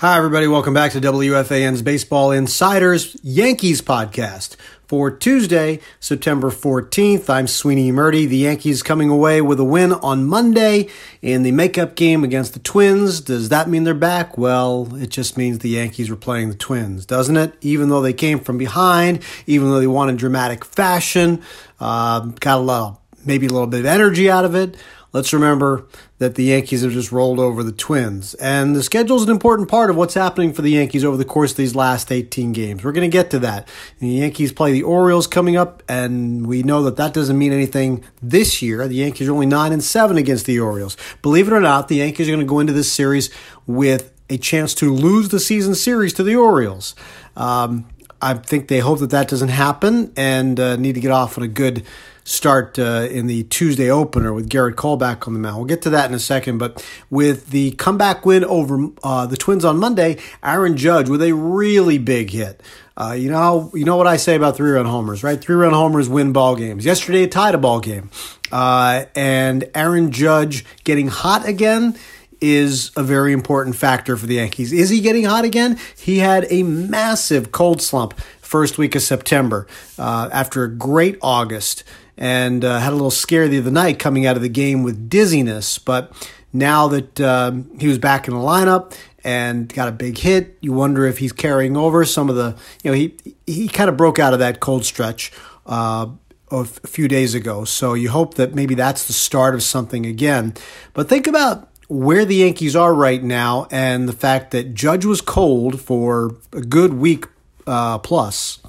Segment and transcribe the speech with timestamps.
[0.00, 0.46] Hi, everybody.
[0.46, 4.54] Welcome back to WFAN's Baseball Insiders Yankees podcast
[4.86, 7.30] for Tuesday, September 14th.
[7.30, 8.28] I'm Sweeney Murti.
[8.28, 10.90] The Yankees coming away with a win on Monday
[11.22, 13.22] in the makeup game against the Twins.
[13.22, 14.36] Does that mean they're back?
[14.36, 17.54] Well, it just means the Yankees were playing the Twins, doesn't it?
[17.62, 21.42] Even though they came from behind, even though they won in dramatic fashion,
[21.80, 24.76] uh, got a little, maybe a little bit of energy out of it.
[25.16, 25.86] Let's remember
[26.18, 28.34] that the Yankees have just rolled over the Twins.
[28.34, 31.24] And the schedule is an important part of what's happening for the Yankees over the
[31.24, 32.84] course of these last 18 games.
[32.84, 33.66] We're going to get to that.
[33.98, 38.04] The Yankees play the Orioles coming up, and we know that that doesn't mean anything
[38.22, 38.86] this year.
[38.86, 40.98] The Yankees are only 9 and 7 against the Orioles.
[41.22, 43.30] Believe it or not, the Yankees are going to go into this series
[43.66, 46.94] with a chance to lose the season series to the Orioles.
[47.38, 47.88] Um,
[48.20, 51.44] I think they hope that that doesn't happen and uh, need to get off on
[51.44, 51.86] a good
[52.26, 55.56] start uh, in the Tuesday opener with Gerrit Cole back on the mound.
[55.56, 56.58] We'll get to that in a second.
[56.58, 61.32] But with the comeback win over uh, the Twins on Monday, Aaron Judge with a
[61.32, 62.62] really big hit.
[62.96, 65.40] Uh, you know, you know what I say about three run homers, right?
[65.40, 66.84] Three run homers win ball games.
[66.84, 68.10] Yesterday, it tied a ball game,
[68.50, 71.96] uh, and Aaron Judge getting hot again
[72.40, 74.72] is a very important factor for the Yankees.
[74.72, 75.78] Is he getting hot again?
[75.96, 79.66] He had a massive cold slump first week of September
[79.98, 81.84] uh, after a great August
[82.16, 85.08] and uh, had a little scare the other night coming out of the game with
[85.08, 85.78] dizziness.
[85.78, 86.12] But
[86.52, 90.72] now that um, he was back in the lineup and got a big hit, you
[90.72, 93.16] wonder if he's carrying over some of the, you know, he
[93.46, 95.32] he kind of broke out of that cold stretch.
[95.66, 96.08] Uh,
[96.50, 97.64] a few days ago.
[97.64, 100.54] So you hope that maybe that's the start of something again.
[100.94, 105.20] But think about where the Yankees are right now and the fact that Judge was
[105.20, 107.26] cold for a good week
[107.66, 108.60] uh, plus,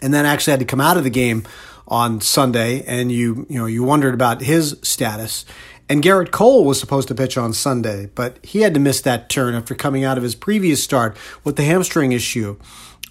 [0.00, 1.44] and then actually had to come out of the game
[1.88, 5.44] on Sunday, and you you know you wondered about his status.
[5.90, 9.30] And Gerrit Cole was supposed to pitch on Sunday, but he had to miss that
[9.30, 12.58] turn after coming out of his previous start with the hamstring issue.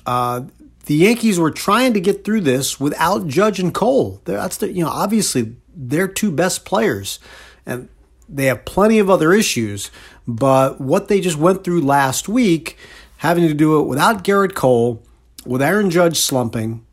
[0.05, 0.41] Uh,
[0.85, 4.21] the Yankees were trying to get through this without Judge and Cole.
[4.25, 7.19] That's the, you know obviously their two best players,
[7.65, 7.89] and
[8.29, 9.89] they have plenty of other issues.
[10.27, 12.77] But what they just went through last week,
[13.17, 15.01] having to do it without Gerrit Cole,
[15.45, 16.85] with Aaron Judge slumping,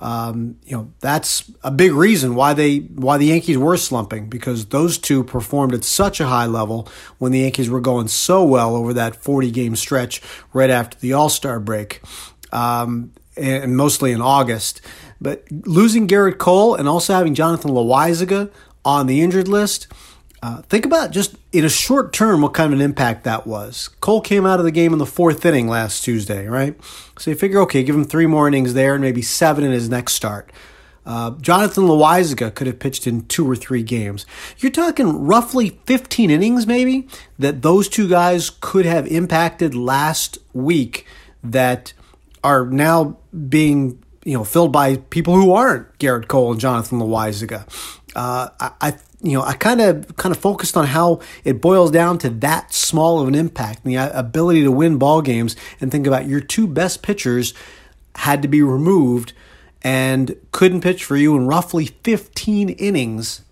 [0.00, 4.66] um, you know that's a big reason why they why the Yankees were slumping because
[4.66, 6.88] those two performed at such a high level
[7.18, 10.22] when the Yankees were going so well over that 40 game stretch
[10.52, 12.00] right after the All Star break,
[12.52, 14.80] um, and mostly in August.
[15.20, 18.50] But losing Gerrit Cole and also having Jonathan Loaisiga
[18.84, 19.86] on the injured list
[20.42, 23.88] uh, think about just in a short term what kind of an impact that was.
[24.00, 26.78] Cole came out of the game in the fourth inning last Tuesday, right?
[27.18, 29.90] So you figure, okay, give him three more innings there and maybe seven in his
[29.90, 30.50] next start.
[31.04, 34.24] Uh, Jonathan Loaisiga could have pitched in two or three games.
[34.58, 37.08] You're talking roughly 15 innings, maybe,
[37.38, 41.06] that those two guys could have impacted last week
[41.42, 41.92] that
[42.44, 43.18] are now
[43.48, 47.66] being you know filled by people who aren't Gerrit Cole and Jonathan Loaisiga.
[48.14, 51.90] Uh, I, I you know, I kind of kind of focused on how it boils
[51.90, 55.90] down to that small of an impact, the uh, ability to win ball games, and
[55.90, 57.52] think about your two best pitchers
[58.16, 59.32] had to be removed
[59.82, 63.42] and couldn't pitch for you in roughly 15 innings.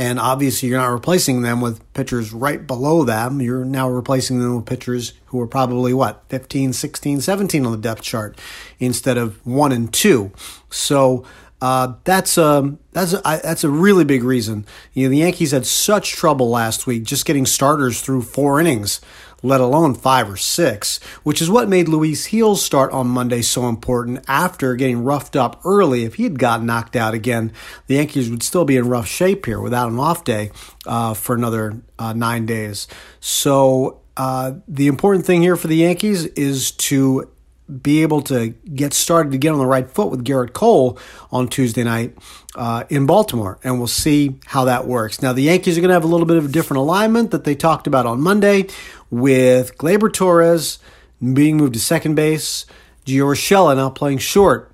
[0.00, 3.40] And obviously, you're not replacing them with pitchers right below them.
[3.40, 7.78] You're now replacing them with pitchers who are probably what, 15, 16, 17 on the
[7.78, 8.38] depth chart
[8.78, 10.30] instead of one and two.
[10.70, 11.24] So,
[11.60, 14.64] uh, that's um that's a, I, that's a really big reason.
[14.92, 19.00] You know, the Yankees had such trouble last week just getting starters through four innings,
[19.42, 23.68] let alone five or six, which is what made Luis Gil's start on Monday so
[23.68, 24.24] important.
[24.28, 27.52] After getting roughed up early, if he had gotten knocked out again,
[27.88, 30.52] the Yankees would still be in rough shape here without an off day
[30.86, 32.86] uh, for another uh, nine days.
[33.20, 34.00] So.
[34.20, 37.30] Uh, the important thing here for the Yankees is to
[37.68, 40.98] be able to get started to get on the right foot with Gerrit Cole
[41.30, 42.16] on Tuesday night
[42.54, 45.20] uh, in Baltimore, and we'll see how that works.
[45.20, 47.44] Now, the Yankees are going to have a little bit of a different alignment that
[47.44, 48.66] they talked about on Monday,
[49.10, 50.78] with Gleyber Torres
[51.20, 52.66] being moved to second base,
[53.06, 54.72] Gio Urshela now playing short,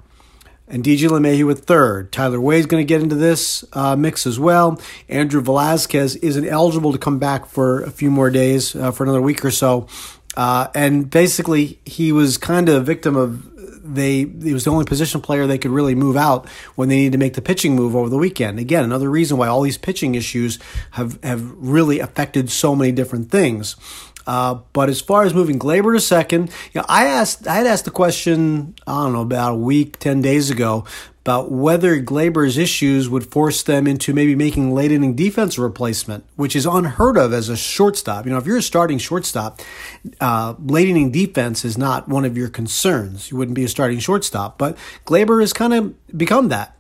[0.67, 2.11] and DJ LeMahieu with third.
[2.12, 4.81] Tyler Wade's going to get into this uh, mix as well.
[5.08, 9.23] Andrew Velazquez isn't eligible to come back for a few more days, uh, for another
[9.23, 9.87] week or so.
[10.37, 13.51] Uh, and basically, he was kind of a victim of
[13.85, 17.13] they he was the only position player they could really move out when they needed
[17.13, 18.59] to make the pitching move over the weekend.
[18.59, 20.59] Again, another reason why all these pitching issues
[20.93, 23.77] have have really affected so many different things.
[24.27, 27.67] Uh, but as far as moving Gleyber to second, you know, I asked, I had
[27.67, 30.87] asked the question, I don't know, about a week, 10 days ago,
[31.25, 36.55] about whether Gleyber's issues would force them into maybe making late inning defense replacement, which
[36.55, 38.26] is unheard of as a shortstop.
[38.26, 39.62] You know, if you're a starting shortstop,
[40.21, 43.31] uh, late inning defense is not one of your concerns.
[43.31, 44.76] You wouldn't be a starting shortstop, but
[45.06, 46.76] Gleyber has kind of become that.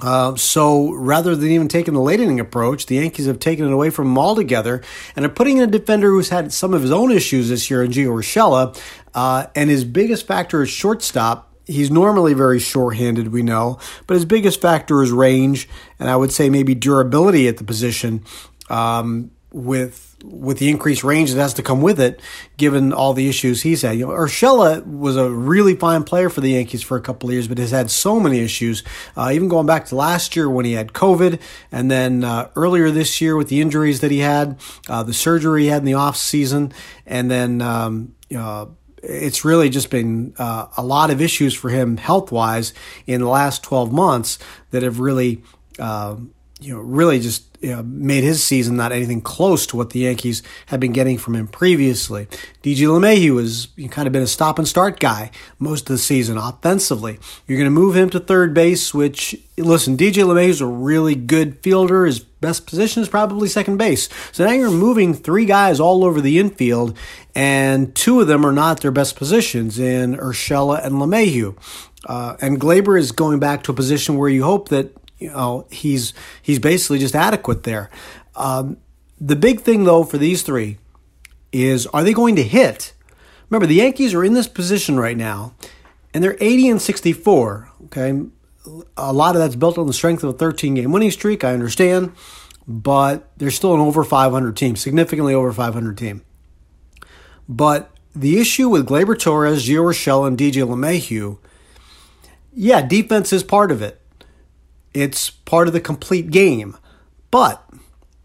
[0.00, 3.72] Uh, so rather than even taking the late inning approach, the Yankees have taken it
[3.72, 4.82] away from him altogether
[5.14, 7.84] and are putting in a defender who's had some of his own issues this year
[7.84, 8.76] in Gio Urshela.
[9.14, 11.47] Uh, and his biggest factor is shortstop.
[11.68, 15.68] He's normally very short-handed, we know, but his biggest factor is range,
[16.00, 18.24] and I would say maybe durability at the position.
[18.68, 22.20] Um, with with the increased range that has to come with it,
[22.56, 23.96] given all the issues he's had.
[23.96, 27.34] You know, Urshela was a really fine player for the Yankees for a couple of
[27.34, 28.82] years, but has had so many issues.
[29.16, 32.90] Uh, even going back to last year when he had COVID, and then uh, earlier
[32.90, 35.94] this year with the injuries that he had, uh, the surgery he had in the
[35.94, 36.72] off season,
[37.06, 37.62] and then.
[37.62, 38.66] Um, uh,
[39.02, 42.72] it's really just been uh, a lot of issues for him health wise
[43.06, 44.38] in the last 12 months
[44.70, 45.42] that have really,
[45.78, 46.16] uh,
[46.60, 50.00] you know, really just you know, made his season not anything close to what the
[50.00, 52.26] Yankees had been getting from him previously.
[52.62, 56.38] DJ LeMahieu has kind of been a stop and start guy most of the season
[56.38, 57.18] offensively.
[57.46, 61.16] You're going to move him to third base, which, listen, DJ LeMahieu is a really
[61.16, 62.06] good fielder.
[62.06, 64.08] His best position is probably second base.
[64.30, 66.96] So now you're moving three guys all over the infield,
[67.38, 71.56] and two of them are not their best positions in Urshela and LeMahieu.
[72.04, 75.64] Uh, and Gleyber is going back to a position where you hope that you know
[75.70, 76.12] he's
[76.42, 77.90] he's basically just adequate there.
[78.34, 78.78] Um,
[79.20, 80.78] the big thing though for these three
[81.52, 82.92] is are they going to hit?
[83.48, 85.54] Remember the Yankees are in this position right now,
[86.12, 87.70] and they're 80 and 64.
[87.84, 88.20] Okay,
[88.96, 91.44] a lot of that's built on the strength of a 13 game winning streak.
[91.44, 92.14] I understand,
[92.66, 96.24] but they're still an over 500 team, significantly over 500 team.
[97.48, 101.38] But the issue with Gleyber Torres, Gio Urshela, and DJ LeMahieu,
[102.52, 104.00] yeah, defense is part of it.
[104.92, 106.76] It's part of the complete game.
[107.30, 107.64] But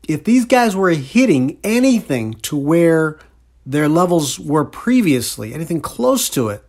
[0.08, 3.20] if these guys were hitting anything to where
[3.66, 6.64] their levels were previously, anything close to it,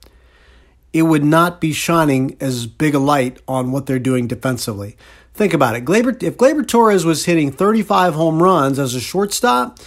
[0.92, 4.96] it would not be shining as big a light on what they're doing defensively.
[5.32, 5.84] Think about it.
[5.84, 9.80] Gleyber, if Gleyber Torres was hitting 35 home runs as a shortstop,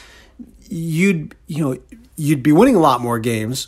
[0.69, 1.77] you'd you know
[2.17, 3.67] you'd be winning a lot more games,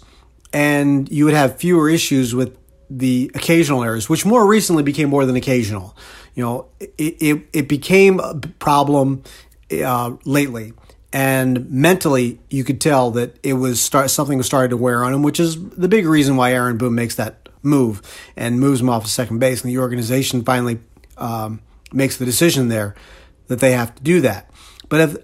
[0.52, 2.58] and you would have fewer issues with
[2.90, 5.96] the occasional errors, which more recently became more than occasional.
[6.34, 9.24] You know, it, it, it became a problem
[9.72, 10.74] uh, lately.
[11.12, 15.14] And mentally, you could tell that it was start, something was starting to wear on
[15.14, 18.02] him, which is the big reason why Aaron Boone makes that move
[18.36, 19.64] and moves him off of second base.
[19.64, 20.80] And the organization finally
[21.18, 21.62] um,
[21.92, 22.96] makes the decision there
[23.48, 24.52] that they have to do that.
[24.88, 25.18] But if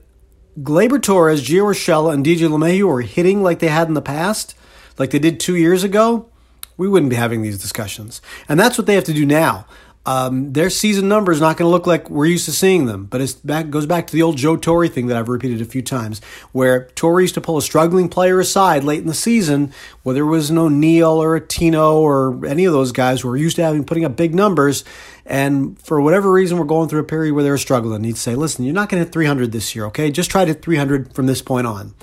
[0.59, 4.55] Gleyber Torres, Gio Urshela, and DJ LeMahieu were hitting like they had in the past,
[4.97, 6.29] like they did two years ago,
[6.77, 8.21] we wouldn't be having these discussions.
[8.47, 9.65] And that's what they have to do now.
[10.07, 13.05] Um, their season number is not going to look like we're used to seeing them,
[13.05, 15.81] but it goes back to the old Joe Torre thing that I've repeated a few
[15.81, 16.21] times,
[16.51, 20.27] where Torre used to pull a struggling player aside late in the season, whether it
[20.27, 23.63] was an O'Neill or a Tino or any of those guys who were used to
[23.63, 24.83] having putting up big numbers,
[25.25, 28.03] and for whatever reason we're going through a period where they're struggling.
[28.03, 30.11] He'd say, "Listen, you're not going to hit 300 this year, okay?
[30.11, 31.93] Just try to hit 300 from this point on."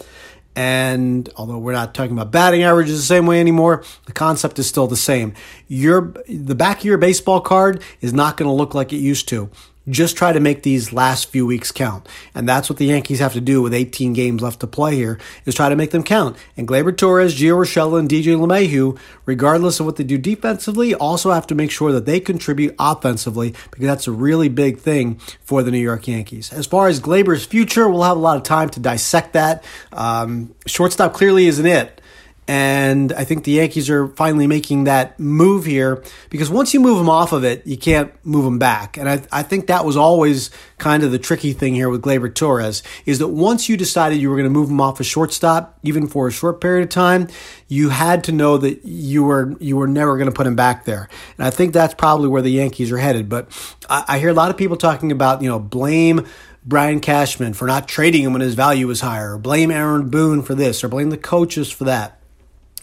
[0.55, 4.67] And although we're not talking about batting averages the same way anymore, the concept is
[4.67, 5.33] still the same.
[5.67, 9.29] Your the back of your baseball card is not going to look like it used
[9.29, 9.49] to.
[9.89, 12.09] Just try to make these last few weeks count.
[12.35, 15.19] And that's what the Yankees have to do with 18 games left to play here,
[15.45, 16.37] is try to make them count.
[16.57, 21.33] And Gleyber Torres, Gio Urshela, and DJ LeMahieu, regardless of what they do defensively, also
[21.33, 25.63] have to make sure that they contribute offensively because that's a really big thing for
[25.63, 26.53] the New York Yankees.
[26.53, 29.65] As far as Gleyber's future, we'll have a lot of time to dissect that.
[29.93, 32.02] Um, shortstop clearly isn't it.
[32.49, 36.99] And I think the Yankees are finally making that move here because once you move
[36.99, 38.97] them off of it, you can't move them back.
[38.99, 42.35] And I, I think that was always kind of the tricky thing here with Gleyber
[42.35, 45.79] Torres is that once you decided you were going to move him off a shortstop,
[45.85, 47.29] even for a short period of time,
[47.69, 50.85] you had to know that you were you were never going to put him back
[50.85, 51.09] there.
[51.39, 53.29] And I think that's probably where the Yankees are headed.
[53.29, 53.49] But
[53.89, 56.27] I, I hear a lot of people talking about you know blame
[56.65, 60.43] Brian Cashman for not trading him when his value was higher, or blame Aaron Boone
[60.43, 62.19] for this, or blame the coaches for that.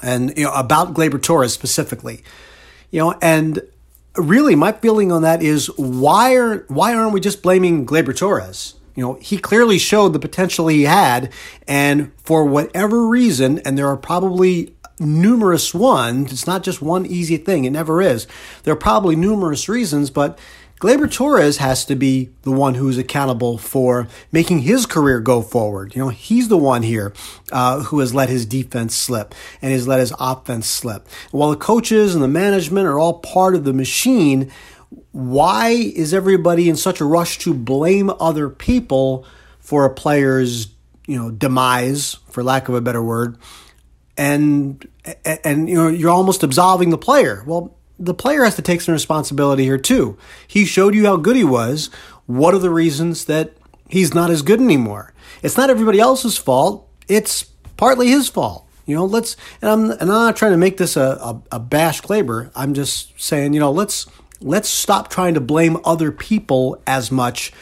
[0.01, 2.23] And you know, about Gleyber Torres specifically.
[2.91, 3.61] You know, and
[4.15, 8.75] really my feeling on that is why are why aren't we just blaming Gleyber Torres?
[8.95, 11.31] You know, he clearly showed the potential he had,
[11.67, 17.37] and for whatever reason, and there are probably numerous ones, it's not just one easy
[17.37, 18.27] thing, it never is.
[18.63, 20.37] There are probably numerous reasons, but
[20.79, 25.93] Gleyber Torres has to be the one who's accountable for making his career go forward.
[25.93, 27.13] You know, he's the one here
[27.51, 31.07] uh, who has let his defense slip and has let his offense slip.
[31.31, 34.50] while the coaches and the management are all part of the machine,
[35.12, 39.25] why is everybody in such a rush to blame other people
[39.59, 40.69] for a player's,
[41.07, 43.38] you know, demise, for lack of a better word?
[44.17, 44.88] And
[45.25, 47.43] and you know, you're almost absolving the player.
[47.45, 50.17] Well, the player has to take some responsibility here too.
[50.47, 51.87] He showed you how good he was.
[52.25, 53.53] What are the reasons that
[53.89, 55.13] he's not as good anymore?
[55.43, 56.87] It's not everybody else's fault.
[57.07, 57.43] It's
[57.75, 58.65] partly his fault.
[58.85, 61.59] You know, let's and I'm and I'm not trying to make this a, a, a
[61.59, 62.49] bash Gleyber.
[62.55, 64.07] I'm just saying, you know, let's
[64.41, 67.53] let's stop trying to blame other people as much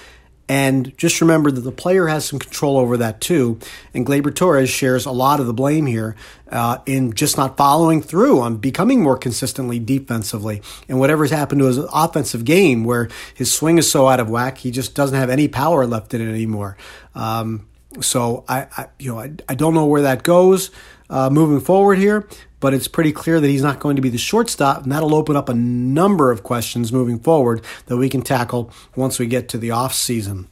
[0.49, 3.59] and just remember that the player has some control over that too.
[3.93, 6.15] And Gleyber Torres shares a lot of the blame here
[6.49, 10.61] uh, in just not following through on becoming more consistently defensively.
[10.87, 14.59] And whatever's happened to his offensive game, where his swing is so out of whack,
[14.59, 16.77] he just doesn't have any power left in it anymore.
[17.13, 17.67] Um,
[17.99, 20.71] so I, I, you know, I, I don't know where that goes
[21.09, 22.27] uh, moving forward here,
[22.59, 25.35] but it's pretty clear that he's not going to be the shortstop, and that'll open
[25.35, 29.57] up a number of questions moving forward that we can tackle once we get to
[29.57, 30.47] the off season.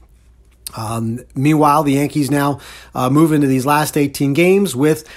[0.77, 2.59] Um, meanwhile, the Yankees now
[2.93, 5.07] uh, move into these last 18 games with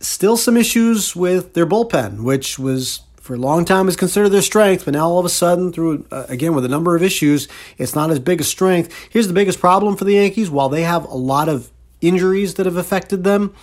[0.00, 4.42] still some issues with their bullpen, which was for a long time is considered their
[4.42, 7.46] strength, but now all of a sudden, through uh, again with a number of issues,
[7.78, 8.92] it's not as big a strength.
[9.10, 11.70] Here's the biggest problem for the Yankees: while they have a lot of
[12.00, 13.54] injuries that have affected them,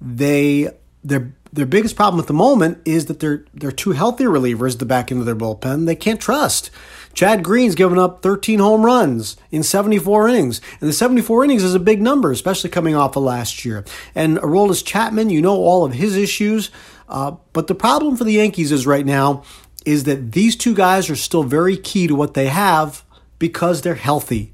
[0.00, 0.70] they
[1.04, 4.78] their their biggest problem at the moment is that they're they're two healthy relievers at
[4.78, 5.86] the back end of their bullpen.
[5.86, 6.70] They can't trust.
[7.14, 11.74] Chad Green's given up 13 home runs in 74 innings, and the 74 innings is
[11.74, 13.86] a big number, especially coming off of last year.
[14.14, 16.70] And Aroldis Chapman, you know all of his issues,
[17.08, 19.44] uh, but the problem for the Yankees is right now
[19.86, 23.02] is that these two guys are still very key to what they have
[23.38, 24.52] because they're healthy.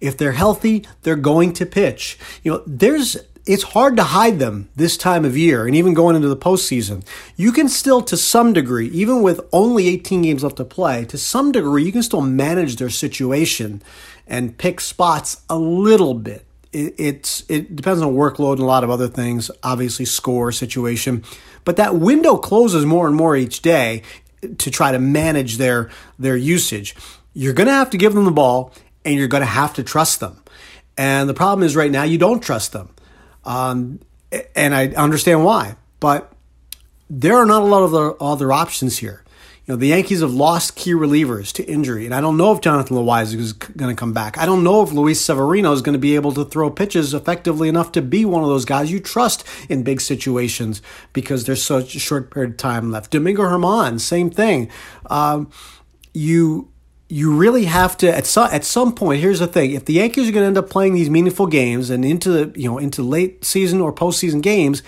[0.00, 2.16] If they're healthy, they're going to pitch.
[2.44, 3.16] You know, there's
[3.48, 7.02] it's hard to hide them this time of year and even going into the postseason.
[7.34, 11.16] You can still, to some degree, even with only 18 games left to play, to
[11.16, 13.80] some degree, you can still manage their situation
[14.26, 16.44] and pick spots a little bit.
[16.74, 21.24] It, it's it depends on workload and a lot of other things, obviously score situation,
[21.64, 24.02] but that window closes more and more each day
[24.58, 25.88] to try to manage their
[26.18, 26.94] their usage.
[27.32, 28.74] You're going to have to give them the ball
[29.06, 30.42] and you're going to have to trust them.
[30.98, 32.90] And the problem is right now you don't trust them.
[33.48, 34.00] Um,
[34.54, 36.30] and I understand why, but
[37.08, 39.24] there are not a lot of other, options here.
[39.64, 42.60] You know, the Yankees have lost key relievers to injury, and I don't know if
[42.60, 44.36] Jonathan Loáisiga is going to come back.
[44.36, 47.70] I don't know if Luis Severino is going to be able to throw pitches effectively
[47.70, 50.82] enough to be one of those guys you trust in big situations
[51.14, 53.12] because there's such a short period of time left.
[53.12, 54.70] Domingo Germán, same thing.
[55.08, 55.50] Um,
[56.12, 56.70] you
[57.08, 59.20] you really have to at some at some point.
[59.20, 61.90] Here's the thing: if the Yankees are going to end up playing these meaningful games
[61.90, 64.82] and into the you know into late season or postseason games,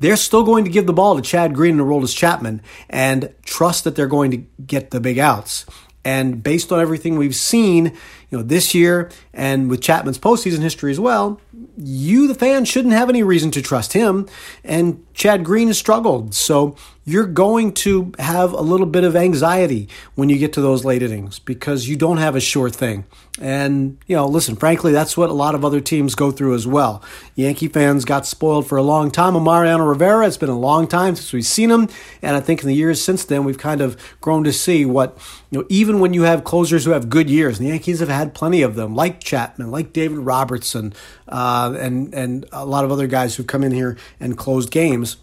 [0.00, 3.84] they're still going to give the ball to Chad Green and Aroldis Chapman and trust
[3.84, 5.66] that they're going to get the big outs.
[6.04, 7.96] And based on everything we've seen,
[8.30, 11.40] you know, this year and with Chapman's postseason history as well,
[11.76, 14.28] you, the fan, shouldn't have any reason to trust him.
[14.64, 16.34] And Chad Green has struggled.
[16.34, 20.84] So you're going to have a little bit of anxiety when you get to those
[20.84, 23.04] late innings because you don't have a sure thing.
[23.40, 26.66] And, you know, listen, frankly, that's what a lot of other teams go through as
[26.66, 27.02] well.
[27.34, 30.26] Yankee fans got spoiled for a long time Mariano Rivera.
[30.26, 31.88] It's been a long time since we've seen him.
[32.22, 35.16] And I think in the years since then, we've kind of grown to see what,
[35.50, 38.34] you know, even when you have closers who have good years, the Yankees have had
[38.34, 40.92] plenty of them, like Chapman, like David Robertson,
[41.28, 45.16] uh, and, and a lot of other guys who've come in here and closed games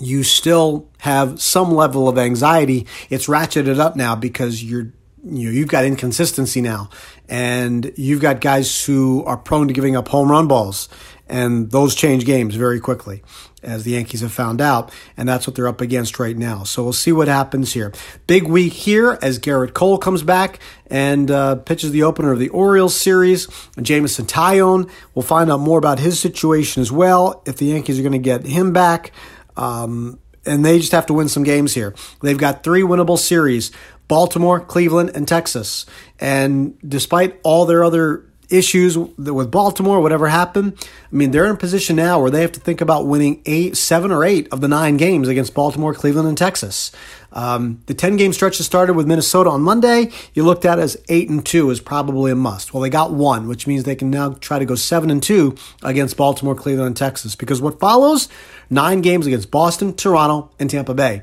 [0.00, 2.86] you still have some level of anxiety.
[3.10, 4.92] It's ratcheted up now because you're
[5.24, 6.90] you know you've got inconsistency now,
[7.28, 10.88] and you've got guys who are prone to giving up home run balls,
[11.28, 13.22] and those change games very quickly,
[13.62, 16.64] as the Yankees have found out, and that's what they're up against right now.
[16.64, 17.92] So we'll see what happens here.
[18.26, 22.48] Big week here as Gerrit Cole comes back and uh, pitches the opener of the
[22.50, 23.48] Orioles series.
[23.80, 27.42] Jameson Taillon, we'll find out more about his situation as well.
[27.46, 29.12] If the Yankees are going to get him back.
[29.56, 31.94] Um, and they just have to win some games here.
[32.20, 33.70] They've got three winnable series
[34.08, 35.86] Baltimore, Cleveland, and Texas.
[36.20, 40.74] And despite all their other issues with Baltimore, whatever happened.
[41.12, 43.76] I mean, they're in a position now where they have to think about winning eight,
[43.76, 46.92] seven or eight of the nine games against Baltimore, Cleveland, and Texas.
[47.32, 50.96] Um, the 10 game stretch that started with Minnesota on Monday, you looked at as
[51.08, 52.74] 8 and 2 is probably a must.
[52.74, 55.56] Well, they got one, which means they can now try to go 7 and 2
[55.82, 57.34] against Baltimore, Cleveland, and Texas.
[57.34, 58.28] Because what follows?
[58.68, 61.22] Nine games against Boston, Toronto, and Tampa Bay,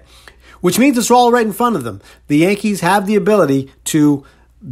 [0.61, 2.01] which means it's all right in front of them.
[2.27, 4.25] The Yankees have the ability to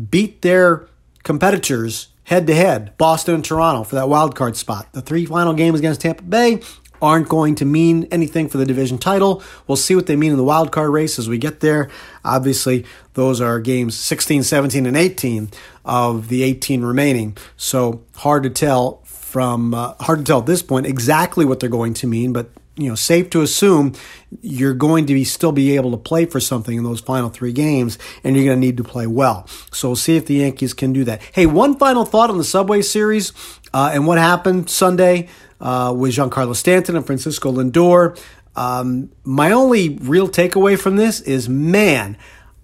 [0.09, 0.87] beat their
[1.23, 4.91] competitors head to head, Boston and Toronto for that wild card spot.
[4.91, 6.61] The three final games against Tampa Bay
[7.01, 9.41] aren't going to mean anything for the division title.
[9.65, 11.89] We'll see what they mean in the wild card race as we get there.
[12.25, 15.51] Obviously, those are games 16, 17, and 18
[15.85, 17.37] of the 18 remaining.
[17.55, 21.69] So hard to tell from uh, hard to tell at this point exactly what they're
[21.69, 23.93] going to mean, but you know, safe to assume
[24.41, 27.51] you're going to be still be able to play for something in those final three
[27.51, 29.47] games, and you're going to need to play well.
[29.71, 31.21] So we'll see if the Yankees can do that.
[31.33, 33.33] Hey, one final thought on the Subway Series
[33.73, 35.27] uh, and what happened Sunday
[35.59, 38.19] uh, with Giancarlo Stanton and Francisco Lindor.
[38.55, 42.17] Um, my only real takeaway from this is, man,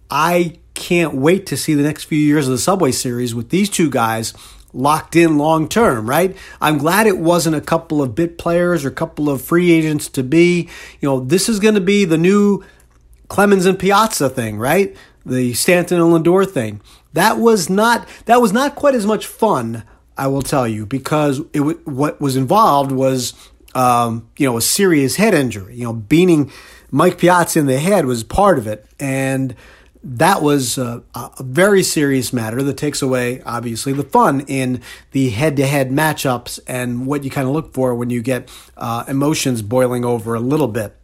[0.10, 3.70] I can't wait to see the next few years of the Subway Series with these
[3.70, 4.34] two guys
[4.74, 6.36] locked in long term, right?
[6.60, 10.10] I'm glad it wasn't a couple of bit players or a couple of free agents
[10.10, 10.70] to be.
[11.00, 12.64] You know, this is going to be the new
[13.28, 14.96] Clemens and Piazza thing, right?
[15.26, 16.82] The Stanton and Lindor thing.
[17.14, 19.84] That was not that was not quite as much fun
[20.18, 23.34] I will tell you, because it what was involved was
[23.74, 25.76] um, you know a serious head injury.
[25.76, 26.52] You know, beating
[26.92, 29.56] Mike Piazza in the head was part of it, and
[30.04, 34.82] that was a, a very serious matter that takes away obviously the fun in
[35.12, 39.62] the head-to-head matchups and what you kind of look for when you get uh, emotions
[39.62, 40.96] boiling over a little bit.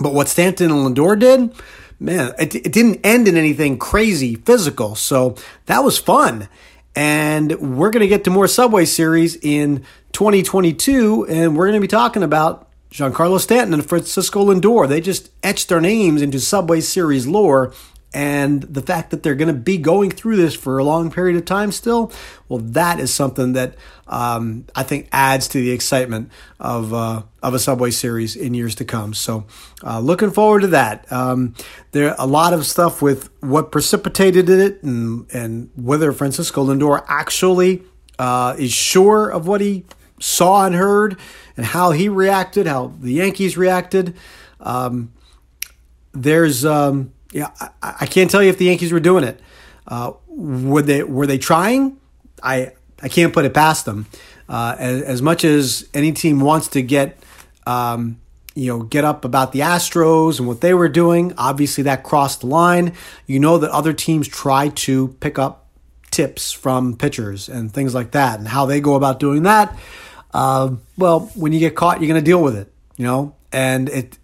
[0.00, 1.52] But what Stanton and Lindor did,
[1.98, 5.34] man, it, it didn't end in anything crazy physical, so
[5.66, 6.48] that was fun.
[6.94, 11.80] And we're going to get to more Subway Series in 2022, and we're going to
[11.80, 14.88] be talking about Giancarlo Stanton and Francisco Lindor.
[14.88, 17.72] They just etched their names into Subway Series lore
[18.14, 21.36] and the fact that they're going to be going through this for a long period
[21.36, 22.10] of time still,
[22.48, 23.74] well, that is something that
[24.06, 28.74] um, I think adds to the excitement of uh, of a Subway series in years
[28.76, 29.12] to come.
[29.12, 29.46] So,
[29.84, 31.10] uh, looking forward to that.
[31.12, 31.54] Um,
[31.92, 37.82] there a lot of stuff with what precipitated it and and whether Francisco Lindor actually
[38.18, 39.84] uh, is sure of what he
[40.18, 41.18] saw and heard
[41.58, 44.16] and how he reacted, how the Yankees reacted.
[44.60, 45.12] Um,
[46.12, 49.40] there's um, yeah, I, I, can't tell you if the Yankees were doing it.
[49.86, 51.98] Uh, were they were they trying?
[52.42, 54.06] I I can't put it past them.
[54.48, 57.22] Uh, as, as, much as any team wants to get
[57.66, 58.18] um,
[58.54, 62.40] you know get up about the Astros and what they were doing, obviously that crossed
[62.40, 62.94] the line.
[63.26, 65.66] You know that other teams try to pick up
[66.10, 69.78] tips from pitchers and things like that, and how they go about doing that.
[70.32, 72.72] Uh, well, when you get caught, you're going to deal with it.
[72.96, 74.18] You know, and it.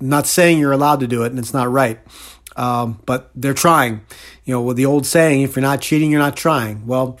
[0.00, 2.00] not saying you're allowed to do it, and it's not right.
[2.56, 4.00] Um, but they're trying.
[4.44, 6.86] You know, with the old saying, if you're not cheating, you're not trying.
[6.86, 7.20] Well,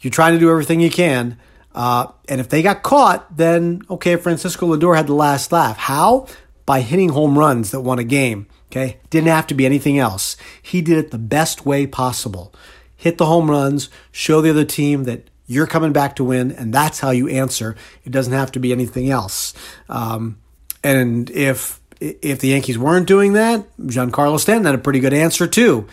[0.00, 1.38] you're trying to do everything you can.
[1.74, 5.76] Uh, and if they got caught, then okay, Francisco Lindor had the last laugh.
[5.76, 6.26] How?
[6.66, 8.46] By hitting home runs that won a game.
[8.70, 10.36] Okay, didn't have to be anything else.
[10.62, 12.54] He did it the best way possible.
[12.96, 16.72] Hit the home runs, show the other team that you're coming back to win, and
[16.72, 17.74] that's how you answer.
[18.04, 19.52] It doesn't have to be anything else.
[19.88, 20.38] Um,
[20.84, 25.46] and if if the Yankees weren't doing that, Giancarlo Stanton had a pretty good answer
[25.46, 25.86] too.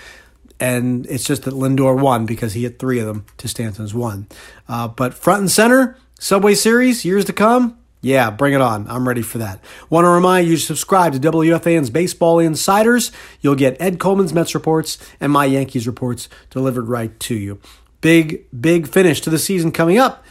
[0.59, 4.27] And it's just that Lindor won because he hit three of them to Stanton's one.
[4.67, 8.87] Uh, but front and center, Subway Series, years to come, yeah, bring it on.
[8.89, 9.59] I'm ready for that.
[9.89, 13.11] Want to remind you to subscribe to WFAN's Baseball Insiders.
[13.41, 17.59] You'll get Ed Coleman's Mets reports and my Yankees reports delivered right to you.
[18.01, 20.23] Big, big finish to the season coming up.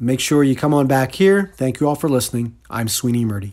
[0.00, 1.52] Make sure you come on back here.
[1.56, 2.56] Thank you all for listening.
[2.70, 3.52] I'm Sweeney Murti.